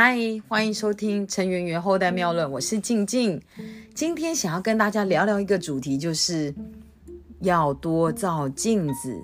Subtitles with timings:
[0.00, 3.42] 嗨，欢迎收听《陈圆圆后代妙论》，我是静静。
[3.96, 6.54] 今天想要跟大家聊聊一个主题，就是
[7.40, 9.20] 要多照镜子，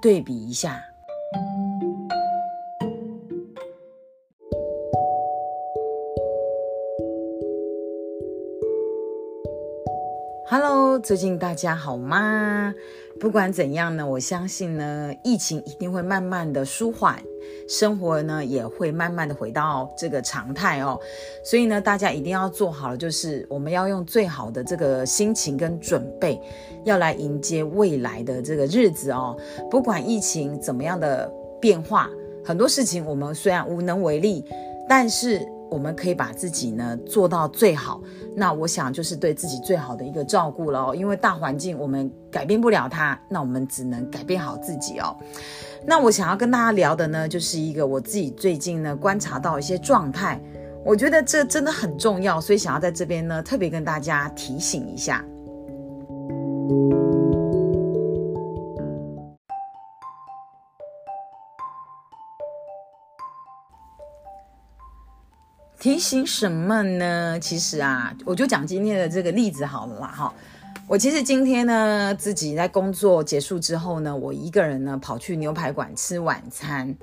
[0.00, 0.80] 对比一下。
[10.54, 12.74] Hello，最近大家好吗？
[13.18, 17.18] 不管怎样呢，我相信呢，疫情一定会慢慢的舒缓，
[17.66, 21.00] 生活呢也会慢慢的回到这个常态哦。
[21.42, 26.38] 所以呢，大家一定要做好了，就是我们要用最好的这个心情跟准备，
[26.84, 29.34] 要来迎接未来的这个日子哦。
[29.70, 32.10] 不管疫情怎么样的变化，
[32.44, 34.44] 很多事情我们虽然无能为力，
[34.86, 35.40] 但是。
[35.72, 38.00] 我们可以把自己呢做到最好，
[38.36, 40.94] 那我想就是对自己最好的一个照顾了哦。
[40.94, 45.16] 因为大环境我们改变不了它，那我们只能改变好自己哦。
[45.86, 50.40] 那我想要跟大家聊的呢，就是一个我自己最近呢观察到一些状态，
[50.84, 55.24] 我觉得这真的很重要，所以想要在这边呢特别跟大家提醒一下。
[65.82, 67.36] 提醒什么呢？
[67.40, 70.32] 其实啊，我就讲今天的这个例子好了啦，哈。
[70.86, 76.94] 我其实今天呢，自己在工作结束之后呢，我一个人呢跑去牛排馆吃晚餐。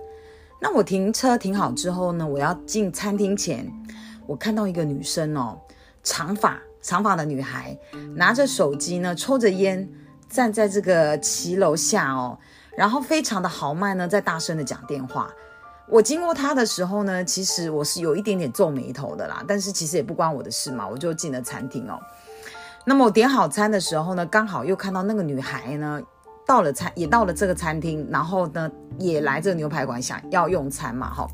[0.62, 3.70] 那我停车停好之后呢，我要进餐厅前，
[4.26, 5.60] 我看到一个女生哦，
[6.02, 7.78] 长发长发的女孩，
[8.16, 9.90] 拿着手机呢，抽着烟，
[10.30, 12.40] 站在这个骑楼下哦，
[12.78, 15.30] 然后非常的豪迈呢，在大声的讲电话。
[15.90, 22.00] 我经过他的时候呢，其实我是有一点点皱眉头的啦，但是其实也不关我的事嘛，我就进了餐厅哦。
[22.86, 26.00] 那么我点好餐的时候呢，刚好又看到那个女孩呢
[26.46, 31.28] 到了餐，也到了这个餐厅，然后呢也来这个牛排馆想要用餐嘛，哈。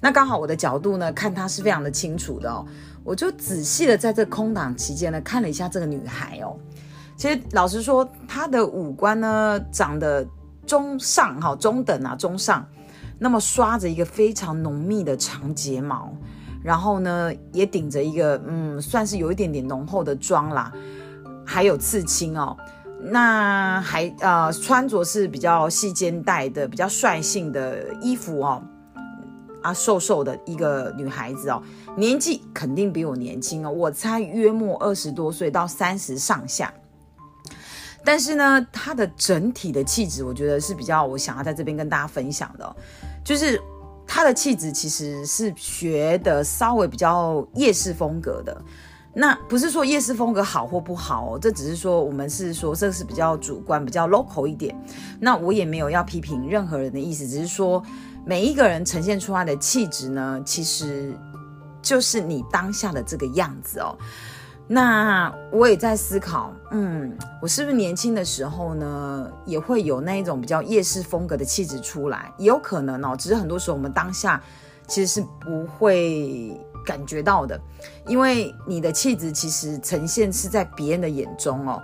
[0.00, 2.64] 那刚好我的角度呢看她是非常的清楚的哦，
[3.04, 6.56] 我就仔细的在这空档期间呢看了一下这个女孩哦。
[7.14, 10.26] 其实老实说，她的五官呢长得
[10.66, 12.66] 中上哈，中等啊，中上。
[13.18, 16.12] 那么刷着一个非常浓密的长睫毛，
[16.62, 20.72] 然后呢，也顶着一个嗯，算是有一点点浓厚的妆啦，
[21.44, 22.56] 还有刺青哦。
[23.00, 28.62] 那还呃，穿着是比较细肩带的，比较率性的衣服哦。
[29.62, 31.60] 啊，瘦瘦的一个女孩子哦，
[31.96, 36.72] 年纪肯定比我年轻哦，我猜约莫二十多岁到三十上下。
[38.04, 42.76] 但是呢，她的整体的气质，我觉得是比较我想要在这边跟大家分享的。
[43.28, 43.60] 就是
[44.06, 48.58] 他的气质其实是学的稍微比较夜市风格的，
[49.12, 54.74] 那不是说夜市风格好或不好哦，这只是说我们是说这是比较主观、比较 local 一点。
[55.20, 57.82] 那我也没有要批评任何人的意思，只是说
[58.24, 61.14] 每一个人呈现出来的气质呢，其实
[61.82, 63.94] 就是你当下的这个样子哦。
[64.70, 72.30] 那我也在思考，嗯，我是不是年轻的时候呢，也会有那一种比较夜市风格的气质出来？
[72.36, 74.38] 也有可能哦，只是很多时候我们当下
[74.86, 77.58] 其实是不会感觉到的，
[78.06, 81.82] 因为你的气质其实呈现是在别人的眼中哦。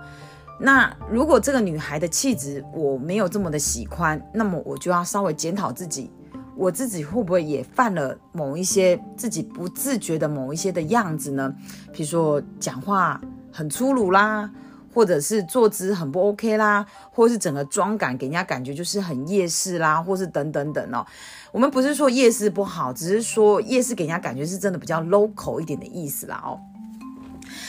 [0.61, 6.12] 那如果这个女孩的气质我没有这么的喜欢，那么我就要稍微检讨自己。
[6.56, 11.53] 我自己会不会也犯了某一些自己不自觉的某一些的样子呢？
[11.92, 13.20] 比如说讲话
[13.53, 14.48] 很粗鲁啦，
[14.94, 21.04] 或者是坐姿很不 OK 啦，或是整个妆感给人家感觉就是很夜市啦，或是等等等哦。
[21.50, 26.60] 我们不是说夜市不好，只是说夜市给人家感觉是真的比较 local 一点的意思啦哦。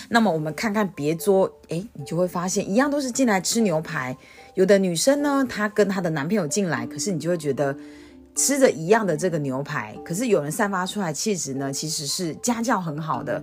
[0.10, 4.16] 那么我们看看别桌，诶，你就会发现一样都是进来吃牛排，
[4.54, 7.76] 有的女生呢，她跟她的男朋友进来，可是你就会觉得。
[8.36, 13.42] 吃着一样的这个牛排，可是有人散发出来气质呢，其实是家教很好的。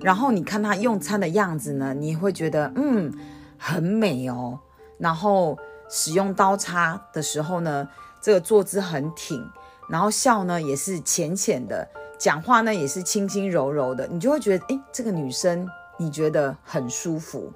[0.00, 3.12] 然后你看他用餐的样子呢，你会觉得嗯
[3.56, 4.58] 很美哦。
[4.98, 5.56] 然后
[5.88, 7.88] 使用刀叉的时候呢，
[8.20, 9.40] 这个坐姿很挺，
[9.88, 15.68] 然后笑呢也是浅浅的，讲话呢也是轻轻柔柔的，你就会觉得哎，这个女生
[15.98, 17.52] 你觉得很舒服，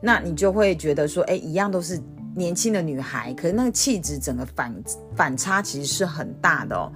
[0.00, 2.00] 那你就会觉得说哎，一样都是。
[2.38, 4.74] 年轻的女孩，可是那个气质整个反
[5.14, 6.92] 反差其实是很大的哦，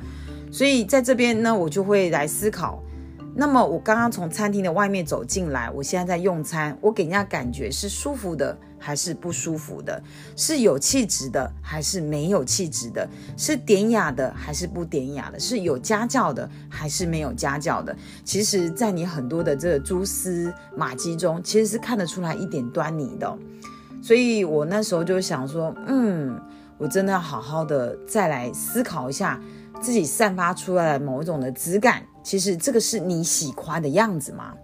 [0.52, 2.78] 所以在这边呢，我就会来思考。
[3.40, 9.98] 那么我刚刚从餐厅的外面走进来，我现在在用餐，我给人家感觉是舒服的还是不舒服的？
[10.36, 13.08] 是有气质的还是没有气质的？
[13.38, 15.40] 是典雅的还是不典雅的？
[15.40, 17.96] 是有家教的还是没有家教的？
[18.26, 23.38] 其实，在你很多的这个蛛丝马迹中，其实是看得出来一点端倪的。
[24.02, 26.38] 所以我那时候就想说，嗯，
[26.76, 29.40] 我真的要好好的再来思考一下，
[29.80, 34.54] 自己散发出来的某一种的质感，其实这个是你喜欢的样子吗？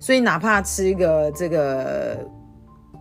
[0.00, 2.18] 所以哪怕吃一个这个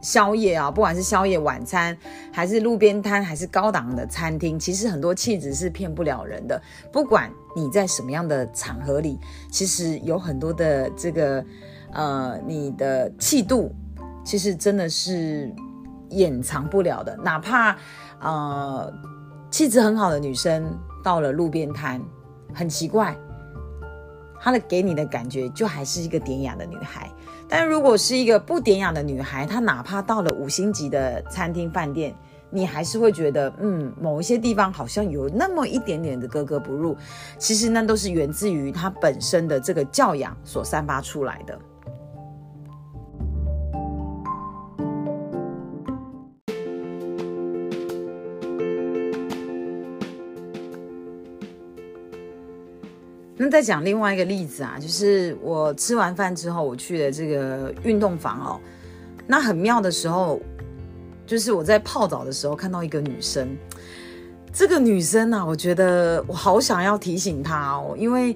[0.01, 1.97] 宵夜啊，不管是宵夜、晚餐，
[2.31, 6.61] 还是路边摊，还是高档的餐厅，其实很多气质是骗不了人的。
[6.91, 9.19] 不管你在什么样的场合里，
[9.51, 11.43] 其实有很多的这个
[11.91, 13.73] 呃，你的气度，
[14.23, 15.53] 其实真的是
[16.09, 17.17] 掩藏不了的。
[17.17, 17.75] 哪怕
[18.19, 18.93] 呃。
[19.53, 22.01] 气质很好的女生到了路边摊，
[22.55, 23.15] 很奇怪，
[24.41, 27.07] 她的给你的感觉就还是一个典雅的女孩。
[27.47, 32.15] 但如果是一个不典雅的女孩，她哪怕到了五星级的餐厅饭店，
[32.49, 36.97] 你还是会觉得，嗯，某一些地方好像有那么一点点的格格不入。
[37.37, 41.59] 其实那都是源自于她本身的这个教养所散发出来的。
[53.43, 58.59] 那再讲另外一个例子啊，就是我吃完饭之后，我去了这个运动房哦。
[59.27, 60.39] 那很妙的时候，
[61.27, 63.49] 就是我在泡澡的时候看到一个女生。
[64.53, 68.33] 这个女生呢，我觉得我好想要提醒她哦，因为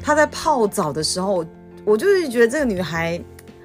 [0.00, 1.44] 她在泡澡的时候，
[1.84, 3.20] 我就是觉得这个女孩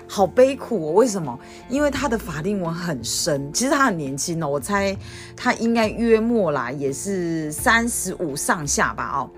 [0.05, 0.91] 好悲苦哦。
[0.91, 1.39] 为什么？
[1.69, 3.49] 因为她的法令纹很深。
[3.53, 4.93] 其实她很年轻哦，我猜
[5.33, 9.31] 她应该约莫啦，也是三十五上下吧哦。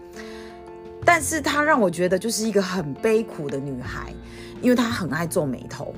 [1.11, 4.13] 但是她让我觉得就是一个很悲苦的女孩，
[4.61, 5.91] 因为她很爱皱眉头，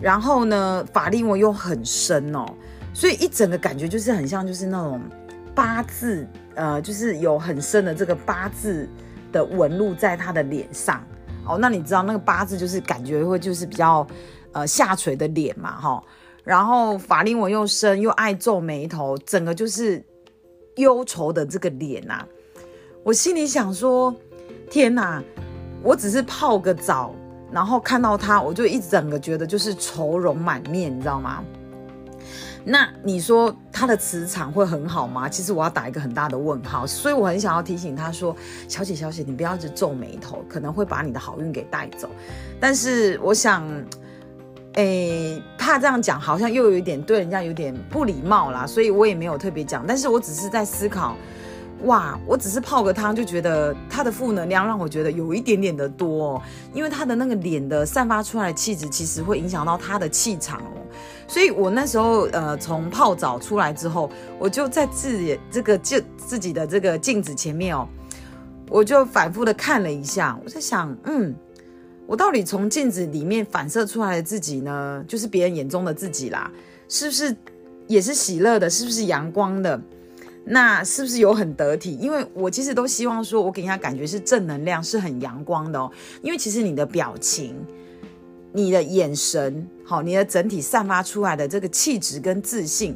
[0.00, 2.44] 然后呢，法令纹又很深哦，
[2.92, 5.00] 所以一整个感觉就是很像就是那种
[5.54, 8.88] 八字，呃，就是有很深的这个八字
[9.30, 11.00] 的纹路在她的脸上
[11.46, 11.56] 哦。
[11.56, 14.04] 那你知道那个八字就是感觉会就是比较
[14.50, 16.02] 呃下垂的脸嘛，哈，
[16.42, 20.04] 然后法令纹又深，又爱皱眉头，整个就是
[20.78, 22.26] 忧愁的这个脸呐。
[23.04, 24.14] 我心里想说：
[24.72, 25.22] 天哪！
[25.82, 27.14] 我只是泡个澡，
[27.50, 31.44] 然后看到他，我就一整个觉得就是愁容满面，你知道吗？
[32.64, 35.28] 那你说他的磁场会很好吗？
[35.28, 36.86] 其实我要打一个很大的问号。
[36.86, 38.34] 所以我很想要提醒他说：
[38.66, 42.08] 小姐，小姐，你不要一直皱眉头，可能会把你的好运给带走。
[42.58, 43.62] 但是我想，
[44.76, 49.84] 诶，怕这样讲好像又有一点对人家有点不礼貌啦，所以我也没有特别讲。
[49.86, 51.14] 但是我只是在思考。
[51.84, 56.42] 哇，我只是泡个汤就觉得他的负能量让我觉得有一点点的多，哦
[56.72, 60.82] 因为他的那个脸的散发出来的气质，其实会影响到他的气场哦。
[61.26, 67.88] 所以我那时候呃从泡澡出来之后，我就在自己这个镜自己的这个镜子前面哦，
[68.68, 71.34] 我就反复的看了一下，我在想，嗯，
[72.06, 76.50] 我到底从镜子里面反射出来的自己呢，就是别人眼中的自己啦，
[76.88, 77.36] 是不是
[77.88, 79.80] 也是喜乐的，是不是阳光的？
[80.44, 81.96] 那是不是有很得体？
[81.96, 85.90] 因为我其实都希望说，我给人家感觉是正能量，是很阳光的哦。
[86.20, 87.54] 因为其实你的表情、
[88.52, 92.94] 你的眼神，好，你的整体散发出来的这个气质跟自信，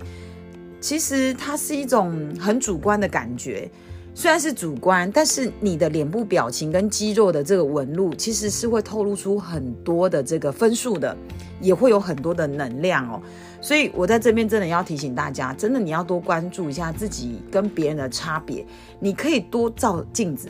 [0.80, 3.70] 其实它是一种很主观的感觉。
[4.18, 11.14] 虽然是主观，但是你的脸部表情跟肌肉的这个纹路，其实是会透露出很多的这个分数的，
[11.60, 13.20] 也会有很多的能量哦。
[13.60, 18.64] 所以我在这边真的要提醒大家，真的你要多关注一下自己跟别人的差别。
[18.98, 20.48] 你可以多照镜子，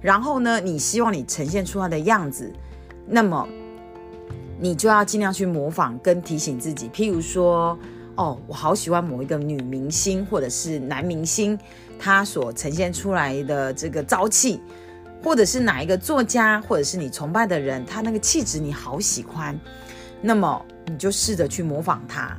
[0.00, 2.52] 然后呢，你希望你呈现出来的样子，
[3.06, 3.48] 那么
[4.58, 6.88] 你就要尽量去模仿跟提醒自己。
[6.88, 7.78] 譬如说，
[8.16, 11.58] 哦，我好喜欢某一个女明星或者是男明星。
[11.98, 14.60] 他所呈现出来的这个朝气，
[15.24, 19.58] 或者是哪一个作家，或者是你崇拜的人，他那个气质你好喜欢，
[20.20, 22.36] 那么你就试着去模仿他，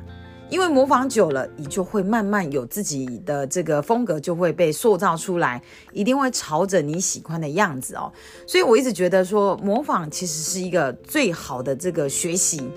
[0.48, 5.60] 因为模仿久了，你就会慢慢有自己的这个风格，就会被塑造出来，
[5.92, 8.14] 一定会朝着你喜欢的样子哦。
[8.46, 12.70] 所以我一直觉得说，模仿其实是一个最好的这个学习。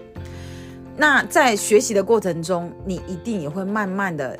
[1.01, 4.39] 那在学习的过程中，你一定也会慢慢的。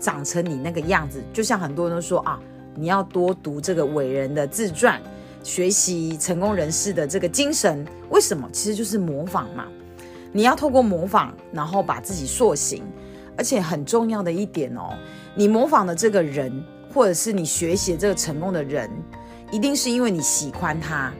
[0.00, 2.40] 长成你那个样子，就像很多人都说啊，
[2.74, 5.00] 你要多读这个伟人的自传，
[5.44, 7.86] 学习成功人士的这个精神。
[8.10, 8.50] 为什么？
[8.52, 9.68] 其实就是模仿嘛。
[10.32, 12.82] 你要透过模仿，然后把自己塑形。
[13.36, 14.92] 而且很重要的一点哦，
[15.36, 16.52] 你模仿的这个人，
[16.92, 18.90] 或者是你学习这个成功的人，
[19.52, 21.12] 一定是因为你喜欢他。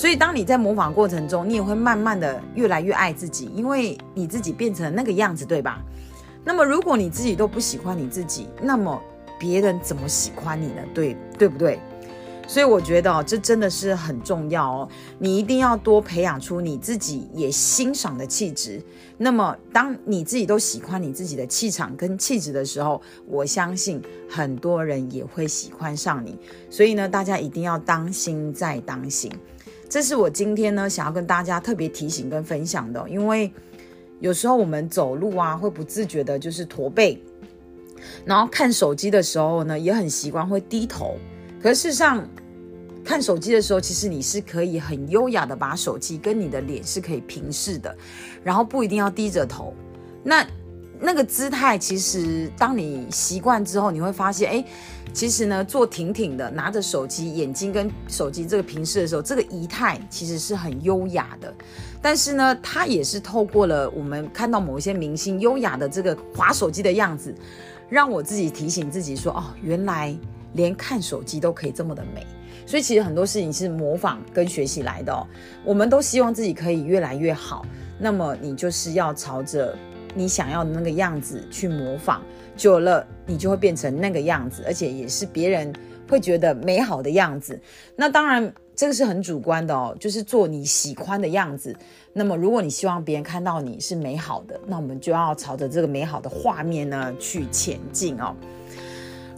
[0.00, 5.78] 所以当你在模仿过程中，你也会慢慢的越来越爱自己，因为你自己变成那个样子，对吧？
[6.42, 8.98] 那么，如果你自己都不喜欢你自己，那么
[9.38, 10.80] 别人怎么喜欢你呢？
[10.94, 11.78] 对对不对？
[12.48, 14.88] 所以我觉得，这真的是很重要哦。
[15.18, 18.82] 你一定要多培养出你自己也欣赏的气质。
[19.18, 26.38] 那么，当你自己都喜欢你自己的气场跟气质的时候，我相信很多人也会喜欢上你。
[26.70, 29.30] 所以呢，大家一定要当心再当心。
[29.90, 33.52] 这是我今天呢想要跟大家特别提醒跟分享的，因为
[34.20, 37.20] 有时候我们走路啊会不自觉的就是驼背，
[38.24, 41.16] 然后看手机的时候呢也很习惯会低头。
[41.60, 42.24] 可事实上，
[43.04, 47.92] 看手机的时候，其实你是可以很优雅的把手机跟你的脸是可以平视的，
[48.44, 49.74] 然后不一定要低着头。
[50.22, 50.46] 那
[51.00, 54.64] 那个姿态，其实当你习惯之后，你会发现，哎。
[55.12, 61.52] 其实呢，坐挺挺的，拿着手机，眼睛跟手机这个平视的时候，这个仪态其实是很优雅的。
[62.00, 67.34] 但是呢，它也是透过了我们看到某一些明星优雅的这个滑手机的样子，
[67.88, 70.16] 让我自己提醒自己说：哦，原来
[70.52, 72.24] 连看手机都可以这么的美。
[72.64, 75.26] 所以其实很多事情是模仿跟学习来的哦。
[75.64, 77.66] 我们都希望自己可以越来越好，
[77.98, 79.76] 那么你就是要朝着。
[80.14, 82.20] 你想要的那个样子去模仿，
[82.56, 85.72] 久了你就会变成那个样子，而且也是别人
[86.08, 87.58] 会觉得美好的样子。
[87.96, 91.74] 那当然，这个是很主观的哦，就是做你喜欢的样子。
[92.12, 98.34] 那么，如果你希望别人看到你是美好的，那我们就要朝着这个美好的画面呢去前进哦。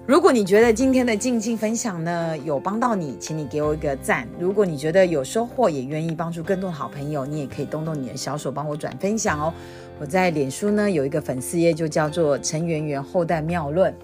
[0.04, 4.26] 如果你觉得今天的静静分享呢有帮到你，请你给我一个赞。
[4.36, 9.54] 如果你觉得有收获，也愿意帮助更多的好朋友，你也可以动动你的小手帮我转分享哦。
[10.02, 13.94] 我在脸书呢有一个粉丝页，就叫做陈圆圆后代妙论。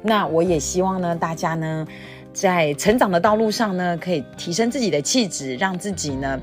[0.00, 1.84] 那我也希望呢大家呢
[2.32, 6.40] 在成长的道路上呢可以提升自己的气质，让自己呢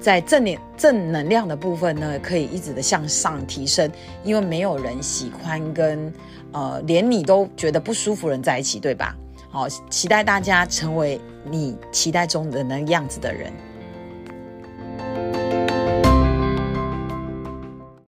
[0.00, 3.90] 在正念正能量的部分呢可以一直的向上提升，
[4.22, 6.10] 因为没有人喜欢跟。
[6.52, 9.14] 呃，连你都觉得不舒服人在一起，对吧？
[9.50, 13.52] 好，期待大家成为你期待中的那样子的人。